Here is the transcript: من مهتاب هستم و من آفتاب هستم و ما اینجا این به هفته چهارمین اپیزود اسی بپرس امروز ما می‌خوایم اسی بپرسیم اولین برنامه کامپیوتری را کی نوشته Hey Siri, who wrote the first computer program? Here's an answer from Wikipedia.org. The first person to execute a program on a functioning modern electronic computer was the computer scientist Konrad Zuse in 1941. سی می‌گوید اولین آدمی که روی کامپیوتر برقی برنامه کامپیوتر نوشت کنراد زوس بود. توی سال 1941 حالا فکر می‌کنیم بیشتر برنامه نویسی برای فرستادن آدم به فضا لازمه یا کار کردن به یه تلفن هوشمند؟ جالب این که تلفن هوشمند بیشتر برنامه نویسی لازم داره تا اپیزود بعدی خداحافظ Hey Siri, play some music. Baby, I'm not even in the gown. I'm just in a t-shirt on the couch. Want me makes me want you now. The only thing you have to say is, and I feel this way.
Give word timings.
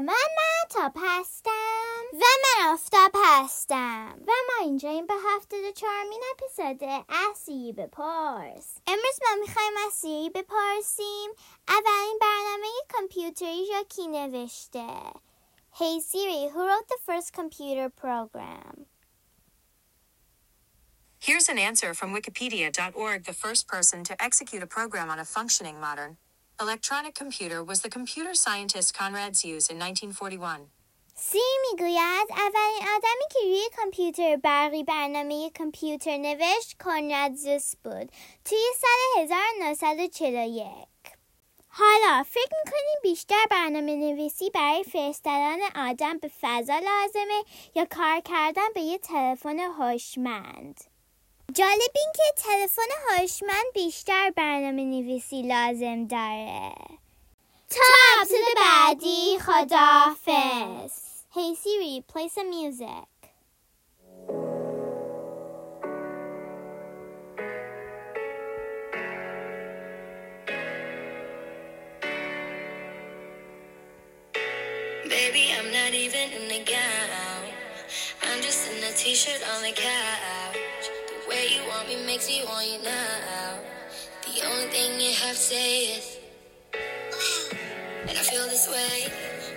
من 0.00 0.14
مهتاب 0.36 0.92
هستم 0.96 2.02
و 2.12 2.16
من 2.16 2.72
آفتاب 2.72 3.12
هستم 3.14 4.14
و 4.26 4.30
ما 4.48 4.64
اینجا 4.64 4.88
این 4.88 5.06
به 5.06 5.14
هفته 5.26 5.72
چهارمین 5.72 6.22
اپیزود 6.32 7.04
اسی 7.08 7.72
بپرس 7.72 8.78
امروز 8.86 9.18
ما 9.28 9.40
می‌خوایم 9.40 9.72
اسی 9.86 10.30
بپرسیم 10.34 11.30
اولین 11.68 12.18
برنامه 12.20 12.68
کامپیوتری 12.92 13.66
را 13.74 13.82
کی 13.82 14.06
نوشته 14.08 14.86
Hey 15.72 16.00
Siri, 16.00 16.48
who 16.52 16.66
wrote 16.66 16.88
the 16.88 16.98
first 17.06 17.32
computer 17.32 17.88
program? 17.88 18.86
Here's 21.20 21.48
an 21.48 21.58
answer 21.58 21.94
from 21.94 22.12
Wikipedia.org. 22.12 23.24
The 23.24 23.38
first 23.44 23.68
person 23.68 24.02
to 24.04 24.14
execute 24.20 24.62
a 24.62 24.66
program 24.66 25.08
on 25.10 25.18
a 25.20 25.24
functioning 25.24 25.78
modern 25.80 26.16
electronic 26.60 27.14
computer 27.14 27.64
was 27.64 27.80
the 27.80 27.88
computer 27.88 28.34
scientist 28.34 28.94
Konrad 28.94 29.32
Zuse 29.34 29.70
in 29.70 29.78
1941. 29.80 30.60
سی 31.14 31.38
می‌گوید 31.70 32.28
اولین 32.30 32.82
آدمی 32.96 33.24
که 33.30 33.38
روی 33.42 33.62
کامپیوتر 33.76 34.36
برقی 34.36 34.84
برنامه 34.84 35.50
کامپیوتر 35.58 36.16
نوشت 36.16 36.76
کنراد 36.84 37.34
زوس 37.34 37.76
بود. 37.84 38.12
توی 38.44 38.58
سال 38.80 39.22
1941 39.22 40.88
حالا 41.68 42.22
فکر 42.22 42.56
می‌کنیم 42.64 42.98
بیشتر 43.02 43.44
برنامه 43.50 43.96
نویسی 43.96 44.50
برای 44.50 44.84
فرستادن 44.84 45.58
آدم 45.76 46.18
به 46.18 46.30
فضا 46.40 46.78
لازمه 46.78 47.44
یا 47.74 47.84
کار 47.84 48.20
کردن 48.20 48.68
به 48.74 48.80
یه 48.80 48.98
تلفن 48.98 49.58
هوشمند؟ 49.58 50.80
جالب 51.54 51.92
این 51.96 52.12
که 52.14 52.22
تلفن 52.36 52.82
هوشمند 53.08 53.72
بیشتر 53.74 54.30
برنامه 54.36 54.84
نویسی 54.84 55.42
لازم 55.42 56.06
داره 56.06 56.72
تا 57.70 57.80
اپیزود 58.20 58.38
بعدی 58.56 59.38
خداحافظ 59.38 61.10
Hey 61.32 61.54
Siri, 61.54 62.02
play 62.12 62.28
some 62.28 62.50
music. 62.50 63.10
Baby, 75.08 75.44
I'm 75.56 75.70
not 75.78 75.92
even 75.94 76.26
in 76.38 76.44
the 76.48 76.62
gown. 76.72 77.44
I'm 78.26 78.40
just 78.42 78.68
in 78.72 78.82
a 78.82 78.92
t-shirt 79.00 79.42
on 79.54 79.62
the 79.62 79.72
couch. 79.72 80.39
Want 81.80 81.88
me 81.88 82.04
makes 82.04 82.28
me 82.28 82.42
want 82.44 82.66
you 82.66 82.82
now. 82.82 83.58
The 84.26 84.46
only 84.46 84.66
thing 84.66 85.00
you 85.00 85.14
have 85.14 85.34
to 85.34 85.40
say 85.40 85.96
is, 85.96 86.18
and 86.74 88.10
I 88.10 88.22
feel 88.22 88.44
this 88.48 88.68
way. 88.68 89.49